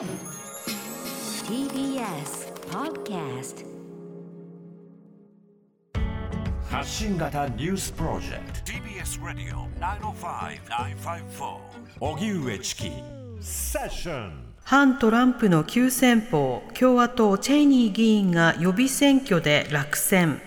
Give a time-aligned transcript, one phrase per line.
[0.00, 0.08] TBS
[2.70, 3.66] Podcast
[6.70, 8.72] 発信型ニュースプロジェクト。
[8.72, 11.58] TBS ラディオ905-954
[12.00, 12.90] おぎゅうえちき
[13.42, 20.40] セッション反トランプの急先鋒共和党チェイニー議員が予備選挙で落選。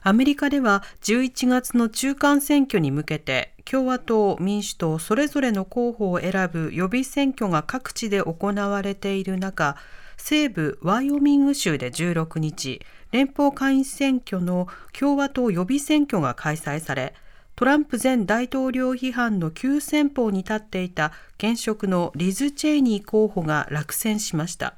[0.00, 9.76] アメリカでは11月の中間選挙に向けて共和党、民主党それぞれの候補を選ぶ予備選挙が各地で行われている中
[10.16, 12.80] 西部ワイオミング州で16日
[13.10, 17.12] 連邦下院選挙の共和党予備選挙が開催され
[17.56, 24.74] トランプ前大統領批判の急先鋒に立っていた現職のリズ・チェイニー候補が落選しました。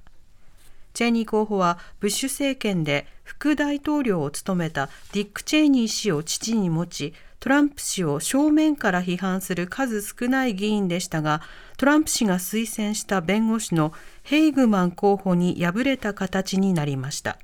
[0.94, 11.40] チェイニー候補はブッシュ政権で副大統領を務めたディック・チェイニー氏を父に持ちトランプ氏を正面から批判する数少ない議員でしたが
[11.76, 13.92] トランプ氏が推薦した弁護士の
[14.22, 17.38] ヘイグマン候補に敗れた形になりました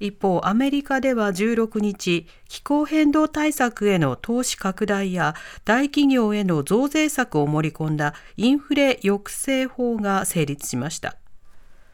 [0.00, 11.16] 一方、アメリカでは16日、気候変動対策への投資拡大や大企業への増税策を盛り込んだインフレ抑制法が成立しました。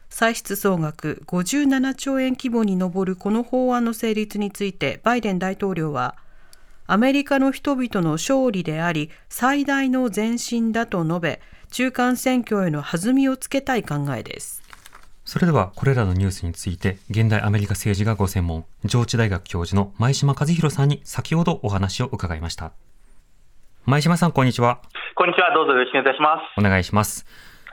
[0.09, 6.15] 歳出総額57兆円規模に上るこの法案の成立についてバイデン大統領は
[6.87, 14.61] アメリカの人々の勝利であり最大の前進だと述べ中間選挙への弾みをつけたい考えです。
[15.23, 22.71] それではこれらのニュースについて現代アメリカ政治がご専門上智大学教授の前島和弘さんに先ほどお話を伺いました。
[23.85, 24.81] 前島さんこんにちは。
[25.15, 25.51] こんにちは。
[25.55, 26.59] どうぞよろしくお願いいたします。
[26.59, 27.25] お願いします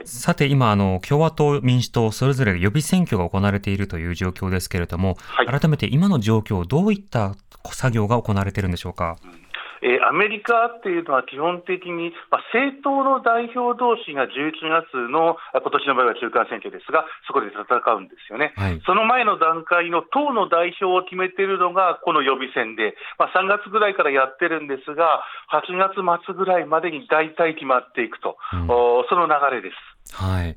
[0.05, 7.35] さて今あの共和党民主党それぞれ予備選挙が行われているという状況ですけれども、はい、改めて今の状況どういった
[7.73, 9.19] 作業が行われているんでしょうか？
[9.25, 9.42] うん
[9.83, 28.67] えー、アメリカっていうのは基本的に、まあ、政党の代表同士が11月の、今年の場合は中間選挙ですが、そこで戦うんですよね、はい、その前の段階の党の代表を決めているのがこの予備選で、まあ、3月ぐらいからやってるんですが、8月末ぐらいまでに大体決まっていくと、うん、
[29.11, 30.15] その流れです。
[30.15, 30.57] はい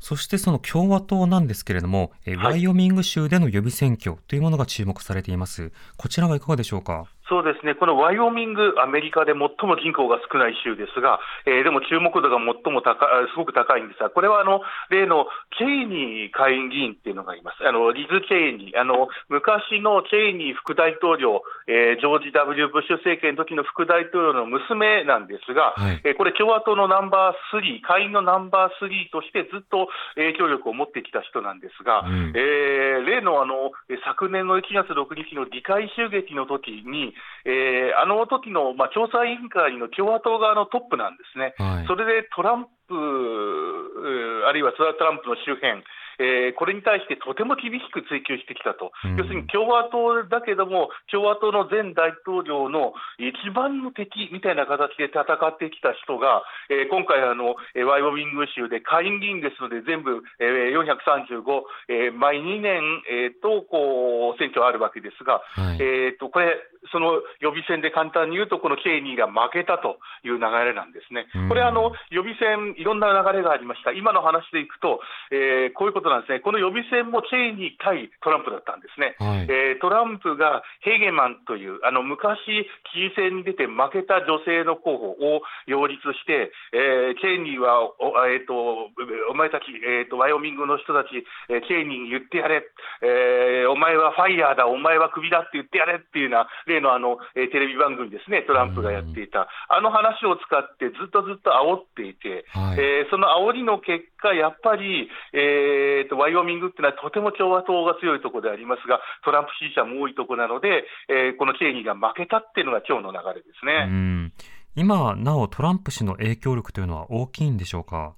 [0.00, 5.72] そしてその共和党なんですけれども、えワイオミング州での予備選挙というものが注目されています。
[5.98, 7.04] こちらはいかがでしょうか？
[7.30, 29.86] そうですね、このワイオミング、アメリカで最も人口が少ない州ですが、えー、でも注目度が最も高すごく高いんですが、これはあの例のチェイニー下院議員っていうのがいます、あのリズ・チェイニー、あの昔のチェイニー副大統領、えー、ジョージ・ W・ ブッシュ政権の時の副大統領の娘なんですが、はい、えー、これ、共和党のナンバー3、下院のナンバー3としてずっと
[30.18, 33.70] 影響力を持ってきた人なんですが、うん、えー、例のあの
[34.02, 37.14] 昨年の1月6日の議会襲撃の時に、
[37.44, 45.82] えー、あの時の、まあ、調査委員会の共和党側のトップなんですね、はい、それでトランプ、あるいはトランプの周辺、
[46.20, 57.56] えー、これに対してとても厳しく追及してきたと、うん、要するに共和党だけども、共和党の前大統領の一番の敵みたいな形で戦ってきた人が、えー、今回あの、
[57.88, 61.40] ワイオミング州で下院議員ですので、全部、えー、435、
[61.88, 66.60] えー、毎2年、えー、とこう選挙あるわけですが、はい、えー、とこれ、
[66.92, 71.26] その予備選で簡単に言うと、このケイニーが負けたという流れなんですね。
[71.48, 88.90] これあの予備選、いろんな流れがありました、今の話でいくと、えー、こういうことなんですね、この予備選もチェイニー対トランプだったんですね、はい、えー、トランプがヘーゲマンという、あの昔、知事選に出て負けた女性の候補を擁立して、えー、チェイニーは、お,、えーと、
[89.30, 92.66] お前たち、えーと、ワイオミングの人たち、えー、チェイニーに言ってやれ、
[93.02, 114.32] えー、お前はファイヤーだ、お前はクビだって言ってやれっていうような、例のあの、えー、テレビ番組ですね、トランプがやっていた、あの話を使ってずっとずっと煽っていて、はい、えー、その煽りの結果、やっぱり、えーと、ワイオミングっていうのはとても共和党が強いところでありますが、トランプ支持者も多いところなので、えー、このチェイニーが負けたっていうのが今日の流れですね。
[114.76, 118.14] 今なおトランプ氏の影響力というのは大きいんでしょうか？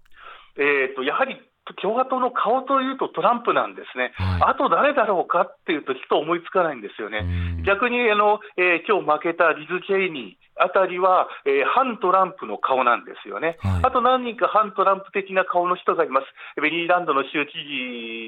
[0.58, 1.36] えーとやはり
[1.80, 7.22] 共和党の顔というとトランプなんですね、はい、あと誰だろうかっていうと、ちょっと思いつかないんですよね、
[7.64, 16.26] 逆にあの、えー、今日負けたリズ・チェイニーあたりは、えー、反トランプの顔なんですよね、はい、あと何人か反トランプ的な顔の人がいます、
[16.60, 17.52] ベニーランドの州知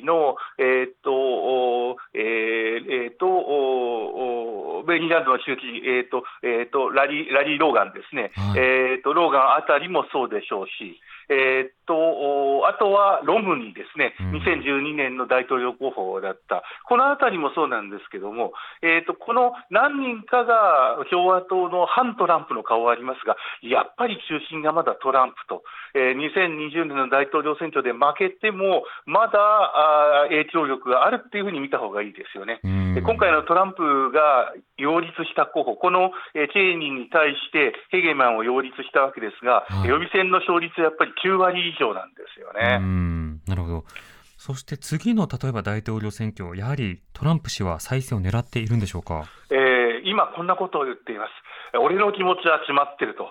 [0.01, 11.95] 事の、えー、っと、えー、えー、っと、ベニーランドの州知事、えー、っと、えー、っとラリー、ラリー・ローガンですね、はい、えー、っと、ローガンあたりもそうでしょうし、えー、っと
[12.67, 14.43] あとはロムニーですね、うん。
[14.43, 18.53] 2012年の大統領候補だった、このあたりもそうなんですけども、
[18.83, 25.63] えー、っとこの何人かが共和党の反トランプの顔はありますが、やっぱり中心がまだトランプと、
[25.95, 32.61] えー2020年の大統領選挙で負けても、まだあー影響力があるっていうふうに見た方がいいですよね。
[32.65, 42.79] うんで今回のトランプが擁立した候補、このえーチェイニーに対してヘゲマンを擁立したわけですが、はい予備選の勝率はやっぱり9割以上なんですようね。
[42.79, 43.85] んなるほど。
[44.37, 49.25] そして次の例えば大統領選挙、やはりトランプ氏は再選を狙っているんでしょうか？
[49.51, 51.79] えー今、こんなことを言っています。
[51.79, 53.31] 俺の気持ちは決まってると。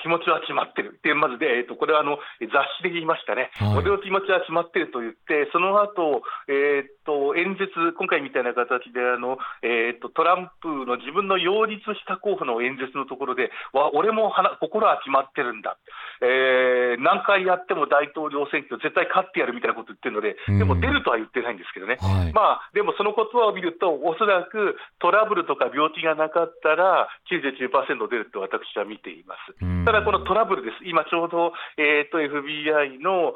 [0.00, 0.96] 気持ちは決まってる。
[0.96, 3.78] ってまずで、えー、とこれはあの雑誌で言いましたね、はい。
[3.78, 15.78] 俺の気持ちは決まってると言って、その後、えー、と演説、今回みたいな形であの、えー、とトランプの自分の擁立した候補の演説のところで、わ俺もはな心は決まってるんだ、
[16.20, 21.98] えー何回やっても大統領選挙、絶対勝ってやるみたいなこと言ってるので、でも出るとは言ってないんですけどね。
[22.00, 22.32] はい。
[22.32, 27.70] まあ、でもその言葉を見ると、おそらくトラブルとか病気がなかったら、99%
[28.10, 29.54] 出ると私は見ています。
[29.62, 33.34] うんただ、このトラブルです、今ちょうど、えー、と FBI の、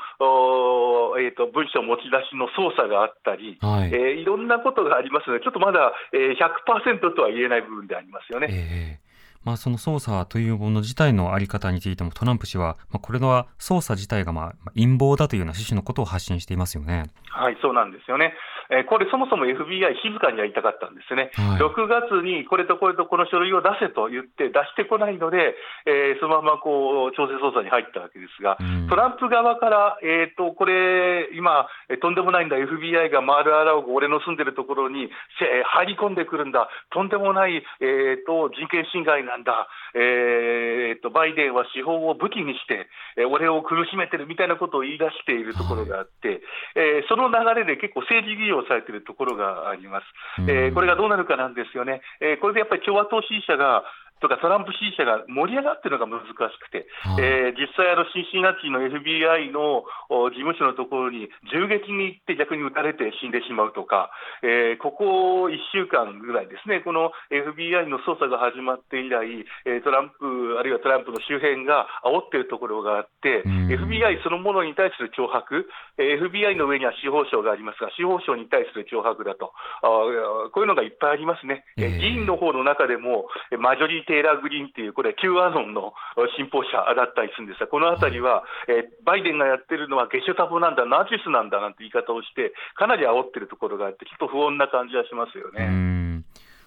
[1.21, 3.91] えー、と文書持ち出しの捜査があったり、はい。
[3.95, 8.49] えーいろんなことがありますので、ちょっとまだ、えー100%とは言えない部分でありますよね。
[8.51, 9.11] ええ
[9.45, 17.11] まあ、その捜査というもの自体のあり方についてもトランプ氏は、まあ、これは捜査自体がまあまあ陰謀だというような趣旨のことを発信していますよね。
[17.31, 18.35] はい、そうなんですよね。
[18.71, 21.31] えーこれ、そもそも FBI、静かにやりたかったんですね。
[21.35, 21.61] はい。
[21.61, 25.55] 6月にこれとこれとこの書類を出せと言って、出してこないので、
[25.87, 28.89] えーそのままこう調整捜査に入ったわけですが、うん。
[28.89, 42.87] トランプ側から、えー、とこれ、今、えーとんでもないんだ、FBI がマール・アラオが俺の住んでるところに、せ入り込んでくるんだ、とんでもない、えー、と人権侵害なんだ、えー、とバイデンは司法を武器にして、
[43.17, 46.43] えー俺を苦しめてるみたいなことを言い出しているところがあって、
[46.75, 50.05] えーその流れで結構政治利用されているところがあります。
[50.49, 52.03] えーこれがどうなるかなんですよね。
[52.21, 53.85] えーこれでやっぱり共和党支持者が
[54.21, 57.25] とかトランプ支持者が盛り上がってるのが難しくて、はい。
[57.25, 64.11] えー実際、あのシンシナティの FBI のお事務所のところに銃撃に行って逆に撃たれて死んでしまうとか、
[64.43, 73.67] えーここ1週間ぐらいですね、この FBI の捜査が始まって以来、えートランプ、あるいはトランプの周辺が煽ってるところがあって、うん。
[73.69, 75.69] FBI そのものに対する脅迫、
[75.99, 79.53] えー FBI の上には司法省がありますが、司法省に対する脅迫だと、
[79.83, 81.65] あーこういうのがいっぱいありますね。
[81.77, 81.85] えー。
[81.87, 85.95] ええ議員の方の中でも、えマジョリテイラー・グリーンっていう、これ、Q アノンの
[86.37, 95.67] 信奉者だったりするんですが、このあたりは、えーバイデンがやってるのはゲシュタブなんだ、ナチスなんだなんて言い方をして、かなり煽ってるところがあって、ちょっと不穏な感じはしますようね。
[95.67, 96.25] ん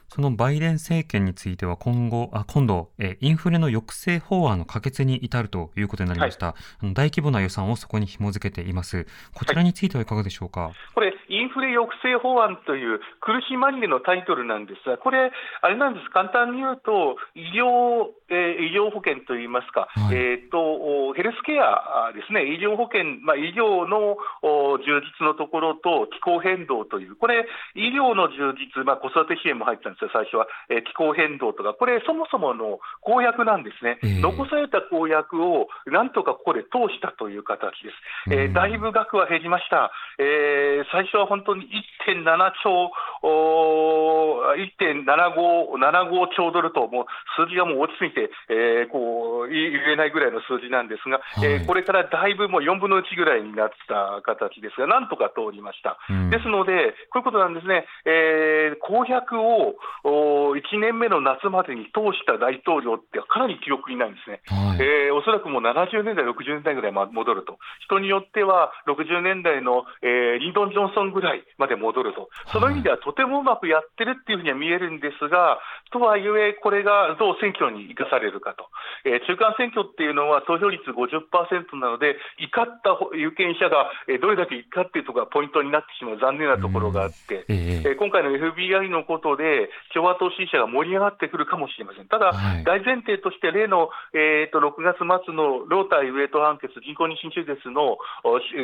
[0.10, 6.56] そのバイデン政権については今後、あ今度、えーインフレの抑制法案の可決に至るということになりました、あ
[6.86, 9.08] の大規模な予算をそこに紐付けています。
[9.34, 10.72] こちらについてはいかがでしょうか？
[10.94, 11.13] これ、
[11.44, 15.32] インフレ抑制法案という苦し紛れのタイトルなんですが、これ、
[15.62, 20.16] あれなんです、簡単に言うと、医療,、えー医療保険といいますか、はい。
[20.16, 34.22] えー、とおヘルスケアですね、医療保険、まあ、医療のお充実のところと気候変動という、これ、医療の充実、まあ、子育て支援も入ったんですよ、最初は、えー気候変動とか、これ、そもそもの公約なんですね、ええ。
[34.22, 37.96] 残された公約をなんとかここで通したという形です。
[38.32, 38.54] えーうん。
[38.54, 39.92] だいぶ額は減りました。
[40.20, 41.66] えー最初は本当に
[42.06, 42.22] 1.7
[42.62, 42.92] 兆、
[43.26, 51.50] おー1.75 75兆ドルと、もう数字がもう落ちすぎて、えーこう言えないぐらいの数字なんですが、はい。
[51.50, 55.98] えーこれからだいぶもう4分の1ぐらいになった形ですが、なんとか通りました。
[56.10, 56.30] うん。
[56.30, 64.42] ですので、こういうことなんですね、えー公約をお1年目の夏までに通した大統領ってかなり記憶にないんですね。
[64.46, 64.82] はい。
[64.82, 75.60] えーおそらくもう70年代、60年代ぐらいま戻ると、人によっては60年代の、えーリンドン・ジョンソンぐらいまで戻ると、その意味ではとてもうまくやってるっていうふうには見えるんですが、
[75.92, 78.68] とはいえ、これがどう選挙に生かされるかと、
[79.06, 87.46] えー中間選挙っていうのは投票率50%なので、怒った有権者がえーどれだけいくかっていうところがポイントになってしまう残念なところがあって。
[87.48, 87.90] ええ。
[87.90, 92.08] えー今回の FBI のことで、共和党支持者が盛り上がってくるかもしれません。
[92.08, 92.64] ただ、はい。
[92.64, 97.98] 大前提として、例の、えー、と6月末のロー対ウェイト判決、人工妊娠中絶の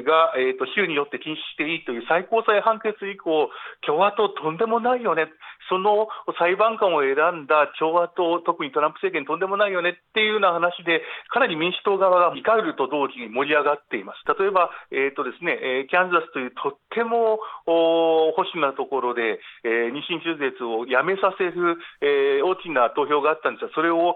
[0.04, 3.50] が、えー、と州によって禁止していいという最高裁判決以降、
[3.86, 5.30] 共和党とんでもないよね、
[5.70, 14.26] その裁判官を選んだ共和党、特にトランプ政権、とんでもないよねっていうような話で、かなり民主党側が怒ると同時に盛り上がっています。
[14.26, 24.16] 例えば、えーとですねえー、キャンザスというとっても保守なところで、えー、妊娠中絶をやめさせる、えー、大きな投票があったんですが、それを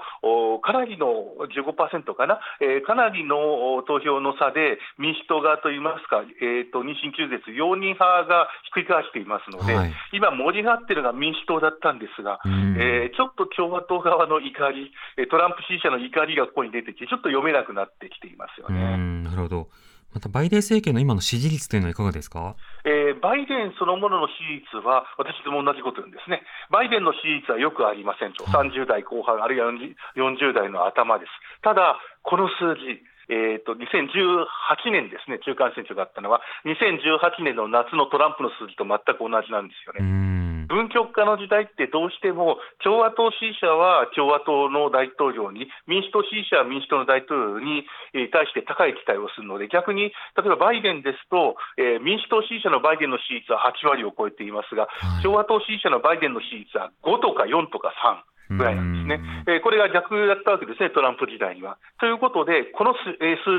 [0.62, 14.92] かなりの15%かな、えー、かなりの投票の差で民主党側といいますか、えーと、妊娠中絶容認派がひっくり返していますので、はい、今、盛り上がっているのが民主党だったんですが、えー、ちょっと共和党側の怒り、
[15.30, 18.98] トランプ支持者の怒りがここに出てきて、ちょっと読めなくなってきていますよね。
[19.24, 19.68] なるほど。
[20.14, 31.32] またバイデン政権の今の支持率というのはいかがですか、えー、バイデンそのものの支持率は、私も同じこと言うんですね、バイデンの支持率はよくありませんと、30代後半、あるいは40代の頭です。
[31.64, 40.34] ただ、この数字、えーと、2018年ですね、中間選挙があったのは、2018年の夏のトランプの数字と全く同じなんですよね。
[40.74, 47.86] 分極化の時代ってどうしても共和党支持者は共和党の大統領に民主党支持者は民主党の大統領に
[48.34, 54.88] 対して高い期待をするので逆に例えばバイデンですと、えー、民主党支持者のバイデンの支持率は8割を超えていますが、
[55.22, 58.33] 共和党支持者のバイデンの支持率は5とか4とか3。
[58.50, 61.78] ぐらいなんですね、えー、これが逆だったわけですね、トランプ時代には。
[62.00, 63.14] ということで、この数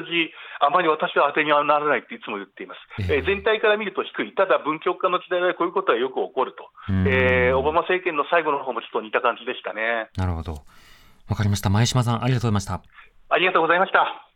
[0.05, 6.69] 字、あまり私は当てにはならないっていつも言っています、えー、全体から見ると低い、ただ分極化の時代でこういうことはよく起こると、
[7.09, 10.09] えー、オバマ政権の最後の方もちょっと似た感じでしたね。
[10.17, 10.65] なるほど。
[11.29, 11.71] わかりました。
[11.71, 12.83] 前島さん、ありがとうございました。
[13.31, 14.29] ありがとうございました。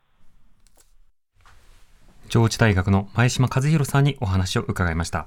[2.29, 5.27] 上智大学の前島和弘さんにお話を伺いました。